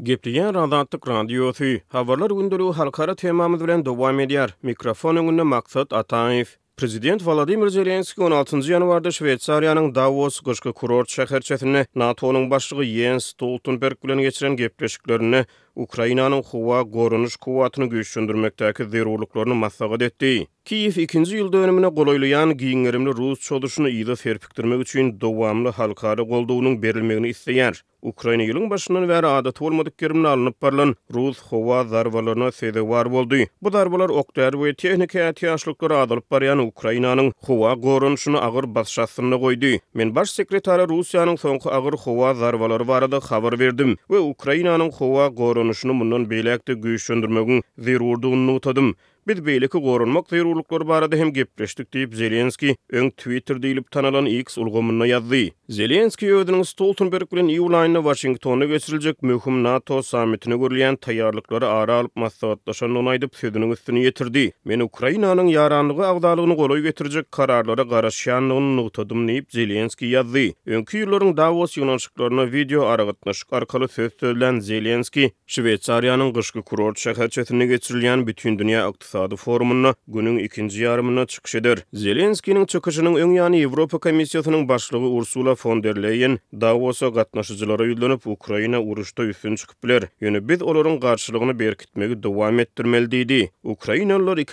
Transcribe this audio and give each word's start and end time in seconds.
Gepdiýän 0.00 0.54
radiotyk 0.54 1.04
radiosy 1.08 1.76
Havarlar 1.92 2.30
gündelik 2.32 2.70
halkara 2.78 3.14
temamyz 3.20 3.60
bilen 3.60 3.82
dowam 3.84 4.20
edýär. 4.24 4.50
Mikrofonuň 4.62 5.24
üstünde 5.28 5.42
maksat 5.44 5.92
Ataýew. 5.92 6.48
Prezident 6.80 7.20
Vladimir 7.26 7.68
Zelenskiy 7.74 8.24
16-njy 8.24 8.72
ýanwarda 8.72 9.94
Davos 9.94 10.38
goşgy 10.46 10.72
kurort 10.72 11.08
şäherçesine 11.12 11.82
NATO-nyň 11.94 12.46
başlygy 12.50 12.94
Jens 13.02 13.26
Stoltenberg 13.34 13.96
bilen 14.04 14.18
geçiren 14.18 14.56
gepleşikleri 14.56 15.44
Ukrainanın 15.76 16.42
huwa 16.42 16.82
Gorunş 16.82 17.36
kuwatyny 17.36 17.84
güýçlendirmekdäki 17.86 18.88
zerurlyklaryny 18.90 19.54
massagat 19.54 20.02
etdi. 20.02 20.46
Kiýew 20.68 21.00
2-nji 21.06 21.38
ýyl 21.40 21.48
dönümine 21.52 21.86
golaýlaýan 21.86 22.50
giňerimli 22.60 23.14
rus 23.16 23.40
çoduşyny 23.48 23.88
ýa-da 23.90 24.16
ferpikdirmek 24.16 24.80
üçin 24.84 25.20
dowamly 25.20 25.70
halkara 25.70 26.22
goldugynyň 26.22 26.82
berilmegini 26.82 27.30
isleýär. 27.32 27.80
Ukraina 28.02 28.44
ýylyň 28.44 28.70
başyndan 28.70 29.06
bäri 29.08 29.26
adat 29.26 29.60
bolmadyk 29.60 29.98
gerimli 29.98 30.28
alınıp 30.28 30.62
barlan 30.62 30.94
rus 31.14 31.38
howa 31.48 31.84
zarbalaryna 31.84 32.52
sedewar 32.52 33.10
boldy. 33.12 33.46
Bu 33.62 33.70
zarbalar 33.70 34.08
okdar 34.08 34.52
we 34.52 34.74
tehnika 34.74 35.30
ýaşlyklary 35.32 35.94
adalyp 36.02 36.24
barýan 36.32 36.60
Ukrainanyň 36.66 37.32
howa 37.48 37.72
gorunşyny 37.86 38.36
agyr 38.38 38.74
basşasyny 38.74 39.34
goýdy. 39.46 39.72
Men 39.94 40.14
baş 40.14 40.30
sekretary 40.30 40.82
Russiýanyň 40.92 41.38
soňky 41.44 41.70
agyr 41.72 41.98
howa 42.04 42.34
zarbalary 42.34 42.88
barada 42.88 43.20
habar 43.30 43.58
berdim 43.60 43.96
we 44.08 44.18
Ukrainanyň 44.18 44.92
howa 45.00 45.28
gor 45.28 45.59
davranışını 45.60 45.94
mundan 45.94 46.28
beläkde 46.30 46.72
güýçlendirmegiň 46.72 47.62
zerurdygyny 47.78 48.52
utadym. 48.56 48.88
Biz 49.28 49.40
beýleki 49.46 49.78
gorunmak 49.84 50.28
taýýarlyklary 50.32 50.86
barada 50.88 51.16
hem 51.20 51.30
gepleşdik 51.36 51.90
diýip 51.92 52.14
Zelenski 52.16 52.72
öň 52.88 53.10
Twitter 53.20 53.56
diýilip 53.60 53.90
tanalan 53.92 54.24
X 54.32 54.56
ulgamyna 54.62 55.04
ýazdy. 55.10 55.40
Zelenski 55.76 56.30
öýüniň 56.32 56.62
Stoltenberg 56.64 57.28
bilen 57.32 57.50
Ewlaýna 57.52 58.00
Washingtona 58.06 58.64
geçiriljek 58.70 59.20
möhüm 59.22 59.58
NATO 59.66 59.98
sammitine 60.02 60.54
görülýän 60.62 60.96
taýýarlyklary 61.04 61.66
ara 61.68 61.94
alyp 62.00 62.16
maslahatlaşan 62.16 62.96
ony 63.02 63.16
diýip 63.20 63.34
söýdüni 63.42 63.68
üstüne 63.76 64.00
ýetirdi. 64.06 64.46
Men 64.64 64.80
Ukrainanyň 64.86 65.52
ýaranlygy 65.52 66.04
agdalygyny 66.12 66.56
goraýyp 66.62 66.82
getirjek 66.88 67.28
kararlara 67.32 67.82
garaşýan 67.92 68.48
ony 68.56 68.72
nugtadym 68.80 69.28
diýip 69.28 69.52
Zelenski 69.60 70.14
ýazdy. 70.14 70.46
Öňki 70.66 71.04
ýyllaryň 71.04 71.36
Davos 71.42 71.76
ýonanşyklaryna 71.76 72.48
video 72.56 72.88
aragatnaşyk 72.96 73.52
arkaly 73.60 73.84
söz 73.98 74.12
söýlen 74.24 74.60
Zelenski 74.72 75.28
Şweýçariýanyň 75.48 76.32
gyşky 76.40 76.62
kurort 76.72 76.96
şäherçetine 76.96 77.30
çetini 77.40 77.64
geçirilýän 77.74 78.26
bütün 78.26 78.58
dünýä 78.58 78.88
iqtisadi 79.10 79.36
forumuna 79.36 79.94
günün 80.08 80.38
ikinci 80.38 80.82
yarımına 80.82 81.26
çıkış 81.26 81.54
edir. 81.54 81.78
Zelenskinin 81.92 82.64
çıkışının 82.64 83.14
ön 83.14 83.30
yani 83.30 83.60
Evropa 83.62 83.98
Komisyonu'nun 83.98 84.68
başlığı 84.68 84.98
Ursula 85.10 85.54
von 85.64 85.82
der 85.82 86.02
Leyen 86.02 86.38
Davos'a 86.52 87.12
katnaşıcılara 87.12 87.84
yüldönüp 87.84 88.26
Ukrayna 88.26 88.80
uruşta 88.82 89.22
üstün 89.24 89.56
çıkıp 89.56 89.84
bilir. 89.84 90.04
Yönü 90.20 90.48
biz 90.48 90.62
oların 90.62 91.00
karşılığını 91.00 91.58
berkitmeyi 91.58 92.22
devam 92.22 92.60
ettirmeli 92.60 93.10
deydi. 93.10 93.50
2024. 93.64 94.52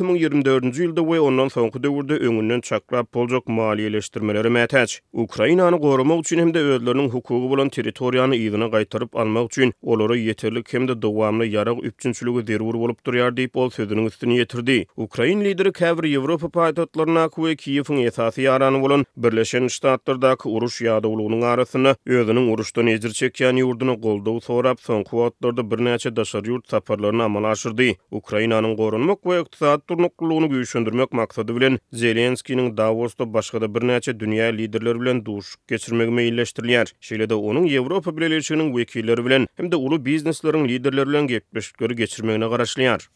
yılda 0.80 1.08
ve 1.08 1.20
ondan 1.20 1.48
sonku 1.48 1.84
dövürde 1.84 2.14
önünden 2.14 2.62
çaklap 2.62 3.16
olacak 3.18 3.48
maliyeleştirmeleri 3.48 4.48
mətəç. 4.48 5.00
Ukraynanı 5.14 5.80
korumak 5.82 6.20
için 6.26 6.38
hem 6.40 6.54
de 6.54 6.60
özlerinin 6.60 7.10
hukuku 7.10 7.50
bulan 7.50 7.70
teritoriyanı 7.70 8.36
iğdına 8.36 8.72
qaytarıp 8.72 9.16
almak 9.16 9.52
için 9.52 9.74
olara 9.82 10.16
yeterli 10.18 10.64
kem 10.64 10.88
de 10.88 11.02
devamlı 11.02 11.46
yarak 11.46 11.84
üpçünçülüge 11.86 12.46
zirur 12.54 12.74
olup 12.76 13.06
duruyar 13.06 13.38
deyip 13.38 13.58
ol 13.58 13.70
sözünün 13.70 14.06
üstünü 14.06 14.34
getirdi. 14.48 14.86
Ukrayn 14.98 15.44
lideri 15.44 15.72
Kavr 15.74 16.04
Yevropa 16.08 16.48
paýtatlaryna 16.54 17.28
köwe 17.34 17.54
Kiýewiň 17.60 18.02
esasy 18.08 18.46
ýaranyny 18.48 18.82
bolan 18.84 19.04
Birleşen 19.18 19.68
Ştatlardaky 19.68 20.48
uruş 20.50 20.82
ýadawlygynyň 20.88 21.44
arasyny 21.46 21.94
özüniň 22.06 22.48
uruşdan 22.54 22.88
ejir 22.94 23.10
çekýän 23.20 23.60
ýurduny 23.62 23.98
goldaw 24.02 24.40
sorap, 24.46 24.80
soň 24.80 25.04
kuwatlarda 25.04 25.62
birnäçe 25.72 26.16
daşar 26.16 26.42
ýurt 26.48 26.70
saparlaryna 26.72 27.24
amal 27.26 27.44
aşyrdy. 27.52 27.96
Ukraynanyň 28.12 28.76
gorunmak 28.76 29.20
we 29.24 29.40
ykdysady 29.42 29.82
turnuklugyny 29.88 30.50
güýçlendirmek 30.54 31.10
maksady 31.12 31.56
bilen 31.56 31.80
Zelenskiýiň 31.94 32.78
Davosda 32.78 33.34
başga 33.34 33.62
da 33.62 33.66
birnäçe 33.66 34.12
dünýä 34.20 34.54
liderleri 34.58 35.00
bilen 35.02 35.26
duş 35.26 35.56
geçirmek 35.68 36.10
meýilleşdirilýär. 36.10 36.88
Şeýle 37.02 37.30
de 37.30 37.34
onuň 37.34 37.68
Yewropa 37.70 38.12
Birleşiginiň 38.18 38.68
wekilleri 38.70 39.26
bilen 39.26 39.48
hem-de 39.58 39.76
uly 39.76 39.96
bizneslaryň 40.06 40.68
liderleri 40.68 41.08
bilen 41.10 41.28
gepleşikleri 41.28 41.96
geçirmegine 41.96 42.48
garaşlyar. 42.48 43.08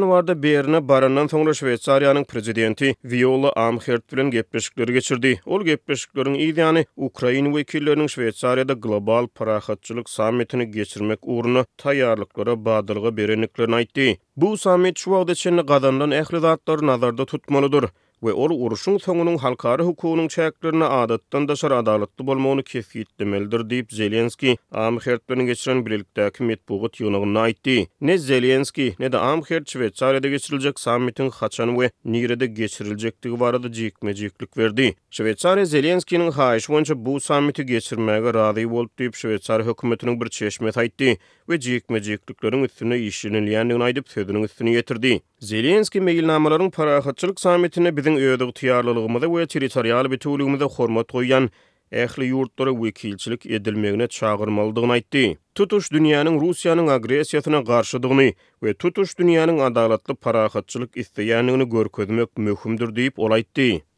ýanwarda 0.00 0.34
berini 0.42 0.78
barandan 0.90 1.28
soňra 1.32 1.52
Şweýçariýanyň 1.58 2.24
prezidenti 2.24 2.92
Viola 3.04 3.50
Amherd 3.64 4.02
bilen 4.12 4.30
gepleşikler 4.30 4.88
geçirdi. 4.96 5.32
Ol 5.46 5.64
gepleşikleriň 5.66 6.38
ideýany 6.46 6.84
Ukraina 7.08 7.52
wekilleriniň 7.58 8.08
Şweýçariýada 8.14 8.78
global 8.86 9.26
parahatçylyk 9.34 10.08
sammitini 10.14 10.70
geçirmek 10.70 11.18
ugruny 11.34 11.64
taýýarlyklara 11.84 12.56
bagdylgy 12.70 13.12
bereniklerini 13.20 13.82
aýtdy. 13.82 14.08
Bu 14.36 14.56
sammit 14.56 14.98
şu 14.98 15.10
wagtda 15.16 15.34
çyny 15.44 15.66
gadandan 15.74 16.10
ähli 16.22 16.40
zatlar 16.48 16.86
nazarda 16.92 17.24
tutmalydyr. 17.26 17.90
we 18.26 18.32
ol 18.32 18.50
uruşun 18.50 18.98
soňunyň 18.98 19.38
halkary 19.38 19.82
hukunun 19.82 20.28
çäklerini 20.28 20.84
adatdan 20.84 21.48
da 21.48 21.56
şer 21.56 21.70
adalatly 21.70 22.26
bolmagyny 22.26 23.04
demeldir, 23.20 23.60
diýip 23.60 23.94
Zelenski 23.94 24.56
Am 24.72 24.98
bilen 24.98 25.46
geçiren 25.46 25.86
birlikde 25.86 26.24
hökümet 26.26 26.68
buwgy 26.68 26.88
ýonugyny 27.04 27.38
aýtdy. 27.46 27.86
Ne 28.00 28.18
Zelenski, 28.18 28.94
ne 28.98 29.12
de 29.12 29.18
Amherd 29.18 29.64
we 29.66 29.90
Çarede 29.90 30.28
geçiriljek 30.28 30.80
sammitin 30.80 31.30
haçan 31.30 31.68
we 31.68 31.90
nirede 32.04 32.46
geçirilijekdigi 32.46 33.40
barada 33.40 33.72
jekmejeklik 33.72 34.56
berdi. 34.56 34.94
Şweýçary 35.12 35.64
Zelenskiň 35.64 36.30
haýyş 36.30 36.66
wonça 36.66 37.04
bu 37.06 37.20
sammiti 37.20 37.62
geçirmäge 37.62 38.34
razy 38.34 38.64
bolup 38.70 38.92
diýip 38.98 39.12
Şweýçary 39.16 39.62
hökümetiniň 39.62 40.20
bir 40.20 40.28
çeşmesi 40.28 40.80
aýtdy 40.80 41.16
we 41.46 41.60
jekmejekliklaryň 41.60 42.64
üstüne 42.64 42.96
işlenilýändigini 42.96 43.82
aýdyp 43.88 44.04
sözüniň 44.08 44.44
üstüne 44.44 44.70
ýetirdi. 44.76 45.20
Zelenski 45.40 45.98
meýilnamalaryň 46.00 46.70
parahatçylyk 46.70 47.40
sammitine 47.40 47.90
biziň 48.12 48.22
öýdüg 48.28 48.50
tiýarlylygymyza 48.58 49.26
we 49.32 49.46
territorial 49.46 50.06
bütünligimize 50.10 50.68
hormat 50.76 51.08
goýan 51.12 51.46
ähli 51.92 52.26
ýurtlara 52.32 52.72
wekilçilik 52.80 53.46
edilmegine 53.46 54.06
çağırmalydygyny 54.08 54.92
aýtdy. 54.96 55.36
Tutuş 55.54 55.90
dünýäniň 55.94 56.38
Russiýanyň 56.42 56.90
agressiýasyna 56.96 57.62
garşydygyny 57.66 58.32
we 58.60 58.74
tutuş 58.74 59.12
dünýäniň 59.18 59.62
adalatly 59.70 60.14
parahatçylyk 60.14 60.90
isleýändigini 61.04 61.66
görkezmek 61.76 62.30
möhümdir 62.38 62.90
diýip 63.00 63.14
ol 63.18 63.38
aýtdy. 63.42 63.89